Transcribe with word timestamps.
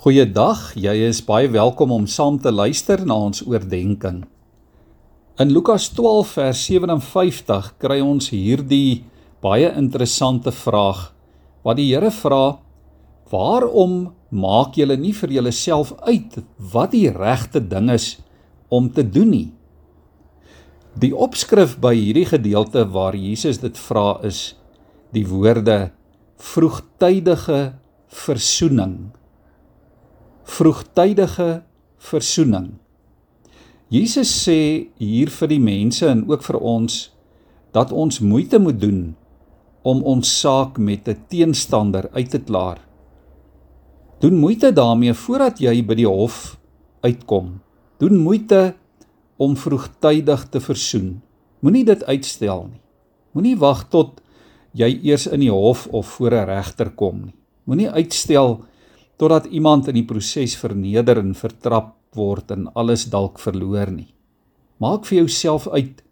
Goeiedag, 0.00 0.72
jy 0.74 0.94
is 1.04 1.20
baie 1.22 1.50
welkom 1.52 1.92
om 1.92 2.06
saam 2.08 2.38
te 2.40 2.50
luister 2.50 3.02
na 3.06 3.14
ons 3.28 3.42
oordeenking. 3.44 4.22
In 5.38 5.52
Lukas 5.52 5.90
12 5.92 6.32
vers 6.38 6.62
57 6.64 7.68
kry 7.82 7.98
ons 8.00 8.30
hierdie 8.32 9.04
baie 9.44 9.68
interessante 9.78 10.50
vraag 10.50 11.12
wat 11.62 11.76
die 11.76 11.90
Here 11.92 12.10
vra: 12.10 12.58
"Waarom 13.30 14.14
maak 14.30 14.80
julle 14.80 14.96
nie 14.96 15.12
vir 15.12 15.30
julleself 15.30 15.92
uit 16.08 16.40
wat 16.72 16.90
die 16.96 17.10
regte 17.12 17.60
ding 17.60 17.90
is 17.90 18.18
om 18.70 18.90
te 18.90 19.04
doen 19.04 19.30
nie?" 19.30 19.52
Die 20.98 21.14
opskrif 21.14 21.78
by 21.78 21.94
hierdie 21.94 22.26
gedeelte 22.32 22.88
waar 22.88 23.14
Jesus 23.14 23.58
dit 23.58 23.76
vra 23.78 24.20
is 24.24 24.54
die 25.12 25.28
woorde 25.28 25.92
vroegtydige 26.38 27.74
versoening 28.08 29.12
vroegtydige 30.44 31.62
versoening. 31.98 32.74
Jesus 33.92 34.30
sê 34.44 34.88
hier 34.96 35.30
vir 35.30 35.48
die 35.48 35.60
mense 35.60 36.06
en 36.08 36.24
ook 36.30 36.42
vir 36.42 36.58
ons 36.58 37.10
dat 37.76 37.92
ons 37.92 38.20
moeite 38.20 38.58
moet 38.58 38.78
doen 38.80 39.02
om 39.82 40.02
ons 40.02 40.28
saak 40.40 40.78
met 40.78 41.08
'n 41.08 41.24
teenstander 41.28 42.08
uit 42.12 42.30
te 42.30 42.38
klaar. 42.38 42.78
Doen 44.20 44.38
moeite 44.38 44.72
daarmee 44.72 45.14
voordat 45.14 45.58
jy 45.58 45.82
by 45.82 45.94
die 45.94 46.06
hof 46.06 46.56
uitkom. 47.02 47.60
Doen 47.98 48.16
moeite 48.16 48.74
om 49.36 49.56
vroegtydig 49.56 50.48
te 50.48 50.60
versoen. 50.60 51.22
Moenie 51.60 51.84
dit 51.84 52.04
uitstel 52.04 52.68
nie. 52.70 52.80
Moenie 53.32 53.56
wag 53.58 53.88
tot 53.88 54.20
jy 54.72 55.00
eers 55.02 55.26
in 55.26 55.40
die 55.40 55.50
hof 55.50 55.86
of 55.90 56.06
voor 56.06 56.34
'n 56.34 56.46
regter 56.46 56.90
kom 56.90 57.20
nie. 57.24 57.34
Moenie 57.64 57.90
uitstel 57.90 58.64
totdat 59.22 59.46
iemand 59.54 59.86
in 59.86 60.00
die 60.00 60.06
proses 60.06 60.56
verneder 60.58 61.20
en 61.20 61.36
vertrap 61.38 61.94
word 62.18 62.50
en 62.50 62.66
alles 62.74 63.06
dalk 63.06 63.38
verloor 63.38 63.92
nie. 63.94 64.10
Maak 64.82 65.06
vir 65.06 65.20
jouself 65.20 65.68
uit 65.70 66.02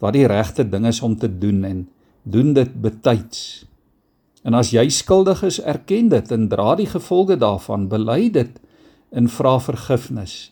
wat 0.00 0.16
die 0.16 0.24
regte 0.24 0.64
ding 0.64 0.86
is 0.88 1.02
om 1.04 1.18
te 1.20 1.28
doen 1.28 1.66
en 1.68 1.82
doen 2.24 2.54
dit 2.56 2.72
betyds. 2.80 3.66
En 4.46 4.56
as 4.56 4.72
jy 4.72 4.86
skuldig 4.88 5.42
is, 5.44 5.60
erken 5.60 6.08
dit 6.08 6.32
en 6.32 6.48
dra 6.48 6.72
die 6.80 6.88
gevolge 6.88 7.36
daarvan, 7.36 7.90
bely 7.92 8.30
dit 8.32 8.56
en 9.12 9.28
vra 9.28 9.58
vergifnis. 9.60 10.50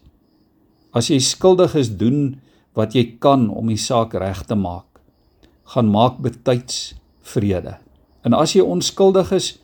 As 0.93 1.09
jy 1.09 1.23
skuldig 1.25 1.73
is, 1.79 1.95
doen 1.97 2.37
wat 2.77 2.93
jy 2.95 3.17
kan 3.23 3.49
om 3.49 3.73
die 3.73 3.81
saak 3.81 4.13
reg 4.19 4.45
te 4.45 4.59
maak. 4.59 5.01
Gaan 5.73 5.89
maak 5.89 6.21
betyds 6.21 6.99
vrede. 7.25 7.79
En 8.29 8.37
as 8.37 8.53
jy 8.53 8.61
onskuldig 8.61 9.33
is, 9.33 9.55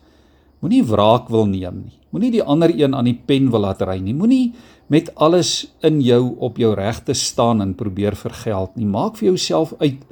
moenie 0.61 0.83
wraak 0.85 1.29
wil 1.33 1.47
neem 1.49 1.83
nie. 1.85 1.97
Moenie 2.11 2.31
die 2.31 2.43
ander 2.43 2.71
een 2.73 2.95
aan 2.95 3.07
die 3.09 3.17
pen 3.17 3.49
wil 3.51 3.65
laat 3.65 3.81
ry 3.87 3.97
nie. 4.03 4.13
Moenie 4.13 4.53
met 4.91 5.09
alles 5.15 5.71
in 5.87 6.01
jou 6.03 6.35
op 6.43 6.57
jou 6.59 6.73
regte 6.75 7.15
staan 7.17 7.61
en 7.63 7.75
probeer 7.75 8.15
vergeld 8.15 8.75
nie. 8.75 8.85
Maak 8.85 9.17
vir 9.19 9.31
jouself 9.31 9.73
uit 9.79 10.03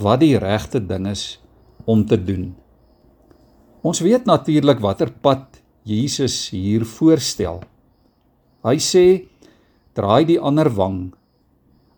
wat 0.00 0.20
die 0.20 0.36
regte 0.38 0.80
ding 0.80 1.08
is 1.10 1.40
om 1.84 2.04
te 2.06 2.16
doen. 2.16 2.52
Ons 3.82 4.02
weet 4.04 4.28
natuurlik 4.28 4.80
watter 4.80 5.10
pad 5.10 5.62
Jesus 5.82 6.52
hier 6.54 6.84
voorstel. 6.86 7.62
Hy 8.62 8.76
sê 8.78 9.06
draai 9.98 10.22
die 10.28 10.38
ander 10.38 10.70
wang. 10.70 11.10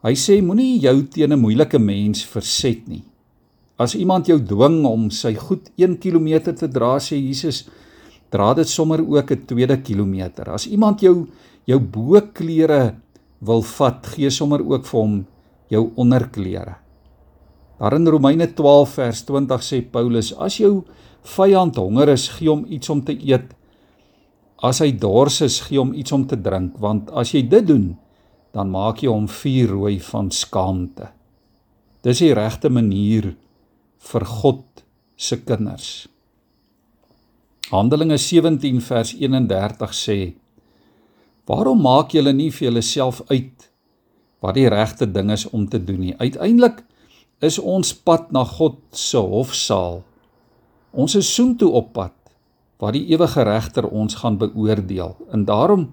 Hy 0.05 0.15
sê 0.17 0.41
moenie 0.41 0.81
jou 0.81 1.03
teen 1.05 1.33
'n 1.33 1.41
moeilike 1.41 1.79
mens 1.79 2.25
verset 2.25 2.89
nie. 2.89 3.05
As 3.75 3.97
iemand 3.99 4.29
jou 4.31 4.39
dwing 4.39 4.85
om 4.87 5.09
sy 5.11 5.33
goed 5.35 5.73
1 5.81 5.97
km 5.99 6.53
te 6.55 6.69
dra, 6.71 6.95
sê 7.03 7.19
Jesus, 7.19 7.65
dra 8.31 8.53
dit 8.55 8.69
sommer 8.69 9.01
ook 9.03 9.31
'n 9.31 9.47
tweede 9.47 9.83
kilometer. 9.83 10.51
As 10.51 10.67
iemand 10.67 11.01
jou 11.01 11.27
jou 11.67 11.81
boklere 11.81 12.95
wil 13.41 13.63
vat, 13.63 14.07
gee 14.07 14.31
sommer 14.31 14.61
ook 14.61 14.87
vir 14.87 15.01
hom 15.01 15.27
jou 15.69 15.91
onderklere. 15.97 16.77
Daar 17.79 17.95
in 17.95 18.07
Romeine 18.07 18.47
12 18.55 18.95
vers 18.95 19.23
20 19.25 19.63
sê 19.63 19.83
Paulus: 19.83 20.33
As 20.39 20.57
jou 20.57 20.85
vyand 21.23 21.77
honger 21.77 22.09
is, 22.09 22.29
gee 22.29 22.49
hom 22.49 22.65
iets 22.69 22.91
om 22.91 23.03
te 23.03 23.13
eet. 23.13 23.55
As 24.63 24.79
hy 24.79 24.93
dors 24.93 25.41
is, 25.41 25.61
gee 25.61 25.79
hom 25.79 25.93
iets 25.95 26.13
om 26.13 26.27
te 26.27 26.37
drink, 26.37 26.79
want 26.79 27.11
as 27.11 27.33
jy 27.35 27.43
dit 27.49 27.67
doen, 27.67 27.97
dan 28.53 28.71
maak 28.71 29.03
jy 29.03 29.09
hom 29.11 29.27
vuurrooi 29.29 29.99
van 30.01 30.31
skaamte. 30.31 31.09
Dis 32.03 32.19
die 32.19 32.35
regte 32.35 32.71
manier 32.71 33.35
vir 34.05 34.25
God 34.29 34.85
se 35.17 35.39
kinders. 35.45 35.91
Handelinge 37.73 38.19
17 38.21 38.81
vers 38.85 39.15
31 39.17 39.95
sê: 39.97 40.19
Waarom 41.49 41.81
maak 41.85 42.13
julle 42.17 42.33
nie 42.33 42.51
vir 42.53 42.69
julleself 42.69 43.23
uit 43.31 43.71
wat 44.45 44.59
die 44.59 44.69
regte 44.69 45.09
ding 45.09 45.31
is 45.33 45.47
om 45.51 45.69
te 45.69 45.81
doen 45.81 46.01
nie? 46.01 46.17
Uiteindelik 46.21 46.83
is 47.45 47.59
ons 47.59 47.95
pad 47.95 48.31
na 48.33 48.45
God 48.45 48.79
se 48.93 49.21
hofsaal. 49.21 50.03
Ons 50.93 51.17
is 51.19 51.31
soontoe 51.35 51.71
op 51.73 51.93
pad 51.97 52.15
waar 52.83 52.93
die 52.93 53.07
ewige 53.13 53.45
regter 53.47 53.87
ons 53.89 54.19
gaan 54.21 54.37
beoordeel. 54.39 55.15
En 55.33 55.45
daarom 55.49 55.89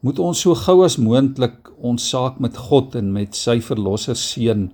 moet 0.00 0.18
ons 0.22 0.40
so 0.40 0.54
gou 0.54 0.80
as 0.84 0.96
moontlik 0.96 1.70
ons 1.76 2.08
saak 2.08 2.40
met 2.40 2.56
God 2.68 2.94
en 2.96 3.12
met 3.12 3.36
sy 3.36 3.58
verlosser 3.60 4.16
seun 4.16 4.70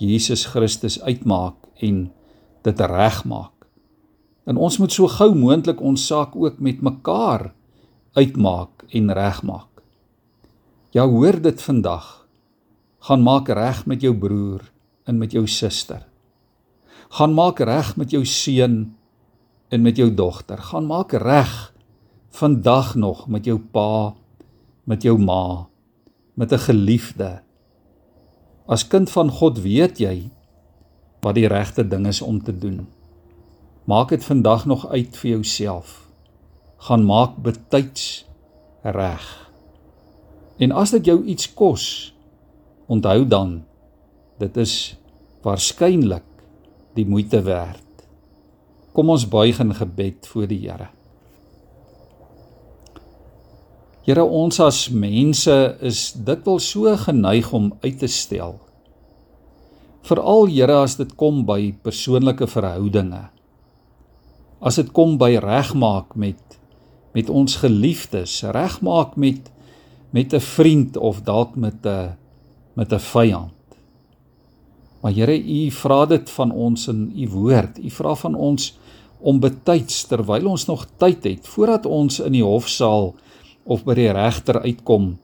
Jesus 0.00 0.46
Christus 0.50 0.98
uitmaak 1.02 1.59
en 1.80 2.12
dit 2.62 2.80
regmaak. 2.80 3.66
En 4.44 4.56
ons 4.56 4.78
moet 4.78 4.92
so 4.92 5.08
gou 5.08 5.32
moontlik 5.36 5.80
ons 5.80 6.06
saak 6.06 6.36
ook 6.36 6.60
met 6.60 6.80
mekaar 6.82 7.50
uitmaak 8.18 8.84
en 8.88 9.12
regmaak. 9.14 9.68
Ja, 10.90 11.06
hoor 11.06 11.38
dit 11.40 11.62
vandag. 11.62 12.26
Gaan 13.06 13.22
maak 13.22 13.48
reg 13.48 13.84
met 13.86 14.02
jou 14.02 14.14
broer 14.16 14.64
en 15.06 15.18
met 15.18 15.32
jou 15.32 15.46
suster. 15.46 16.02
Gaan 17.10 17.34
maak 17.34 17.62
reg 17.62 17.94
met 17.96 18.10
jou 18.10 18.24
seun 18.26 18.96
en 19.70 19.82
met 19.82 19.96
jou 19.96 20.10
dogter. 20.14 20.58
Gaan 20.58 20.86
maak 20.86 21.12
reg 21.12 21.72
vandag 22.30 22.94
nog 22.94 23.28
met 23.28 23.44
jou 23.44 23.58
pa, 23.58 24.14
met 24.84 25.02
jou 25.02 25.18
ma, 25.18 25.66
met 26.34 26.52
'n 26.52 26.58
geliefde. 26.58 27.42
As 28.66 28.86
kind 28.86 29.10
van 29.10 29.30
God 29.30 29.58
weet 29.58 29.98
jy 29.98 30.30
wat 31.20 31.36
die 31.36 31.48
regte 31.48 31.84
ding 31.88 32.06
is 32.06 32.22
om 32.22 32.42
te 32.42 32.56
doen. 32.56 32.86
Maak 33.84 34.08
dit 34.08 34.24
vandag 34.24 34.66
nog 34.66 34.88
uit 34.88 35.16
vir 35.16 35.30
jouself. 35.30 36.06
Gaan 36.76 37.04
maak 37.04 37.36
betyds 37.42 38.26
reg. 38.82 39.26
En 40.60 40.72
as 40.72 40.90
dit 40.90 41.04
jou 41.04 41.24
iets 41.24 41.48
kos, 41.54 42.14
onthou 42.86 43.26
dan 43.28 43.60
dit 44.40 44.56
is 44.56 44.96
waarskynlik 45.44 46.26
die 46.96 47.06
moeite 47.06 47.42
werd. 47.42 47.84
Kom 48.92 49.12
ons 49.12 49.28
buig 49.28 49.60
in 49.62 49.74
gebed 49.74 50.26
voor 50.26 50.48
die 50.50 50.58
Here. 50.64 50.90
Here 54.04 54.24
ons 54.24 54.60
as 54.64 54.88
mense 54.88 55.54
is 55.86 56.10
dikwels 56.16 56.70
so 56.72 56.96
geneig 56.96 57.52
om 57.52 57.70
uit 57.84 57.98
te 58.00 58.08
stel. 58.08 58.56
Veral 60.02 60.46
Here 60.46 60.82
as 60.82 60.96
dit 60.96 61.12
kom 61.16 61.44
by 61.44 61.72
persoonlike 61.82 62.46
verhoudinge 62.46 63.28
as 64.60 64.76
dit 64.76 64.90
kom 64.92 65.16
by 65.20 65.34
regmaak 65.40 66.14
met 66.16 66.38
met 67.10 67.26
ons 67.26 67.56
geliefdes, 67.58 68.42
regmaak 68.54 69.16
met 69.16 69.50
met 70.12 70.34
'n 70.34 70.40
vriend 70.40 70.96
of 70.96 71.22
dalk 71.22 71.56
met 71.56 71.86
'n 71.86 72.16
met 72.74 72.92
'n 72.92 72.98
vyand. 72.98 73.52
Maar 75.00 75.12
Here, 75.12 75.36
U 75.38 75.70
vra 75.70 76.06
dit 76.06 76.30
van 76.30 76.50
ons 76.52 76.88
in 76.88 77.12
U 77.16 77.28
woord. 77.28 77.78
U 77.78 77.90
vra 77.90 78.14
van 78.14 78.34
ons 78.34 78.78
om 79.18 79.40
betyds 79.40 80.04
terwyl 80.04 80.46
ons 80.46 80.66
nog 80.66 80.86
tyd 80.96 81.24
het 81.24 81.48
voordat 81.48 81.86
ons 81.86 82.20
in 82.20 82.32
die 82.32 82.44
hofsaal 82.44 83.14
of 83.64 83.84
by 83.84 83.94
die 83.94 84.12
regter 84.12 84.60
uitkom 84.60 85.18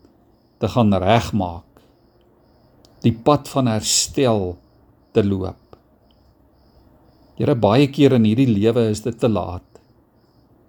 te 0.58 0.69
gaan 0.69 0.94
regmaak. 0.94 1.64
Die 3.00 3.12
pad 3.12 3.49
van 3.49 3.67
herstel 3.67 4.56
te 5.16 5.24
loop. 5.24 5.78
Here 7.36 7.56
baie 7.56 7.88
keer 7.92 8.16
in 8.16 8.28
hierdie 8.28 8.48
lewe 8.48 8.88
is 8.92 9.02
dit 9.04 9.16
te 9.20 9.28
laat. 9.28 9.64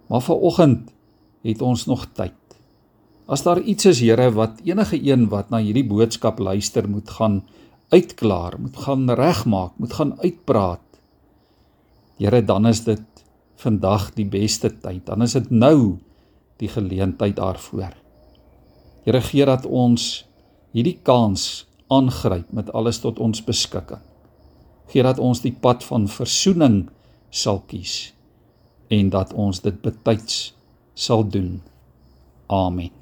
Maar 0.08 0.24
vir 0.24 0.44
oggend 0.50 0.90
het 1.46 1.62
ons 1.64 1.86
nog 1.88 2.06
tyd. 2.16 2.36
As 3.28 3.44
daar 3.44 3.60
iets 3.60 3.88
is 3.90 4.00
Here 4.00 4.30
wat 4.32 4.60
enige 4.64 4.96
een 5.04 5.28
wat 5.32 5.50
na 5.52 5.60
hierdie 5.60 5.86
boodskap 5.88 6.40
luister 6.40 6.88
moet 6.88 7.08
gaan 7.12 7.42
uitklaar, 7.92 8.56
moet 8.60 8.76
gaan 8.76 9.08
regmaak, 9.08 9.76
moet 9.76 9.92
gaan 9.96 10.14
uitpraat. 10.20 10.84
Here 12.20 12.42
dan 12.44 12.66
is 12.68 12.84
dit 12.84 13.24
vandag 13.60 14.12
die 14.16 14.26
beste 14.28 14.70
tyd. 14.80 15.04
Dan 15.06 15.24
is 15.24 15.36
dit 15.36 15.50
nou 15.50 15.98
die 16.60 16.68
geleentheid 16.68 17.36
daarvoor. 17.36 17.96
Here 19.04 19.20
gee 19.24 19.44
dat 19.48 19.64
ons 19.64 20.26
hierdie 20.76 20.98
kans 21.04 21.64
aangryp 21.88 22.52
met 22.52 22.72
alles 22.76 23.00
tot 23.00 23.20
ons 23.20 23.40
beskikking 23.44 24.04
gee 24.88 25.04
dat 25.04 25.18
ons 25.18 25.42
die 25.44 25.52
pad 25.52 25.84
van 25.84 26.08
versoening 26.08 26.86
sal 27.30 27.60
kies 27.68 28.14
en 28.88 29.10
dat 29.12 29.34
ons 29.36 29.60
dit 29.60 29.82
betyds 29.84 30.54
sal 30.94 31.26
doen. 31.28 31.58
Amen. 32.48 32.97